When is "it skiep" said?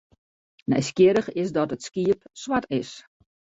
1.75-2.21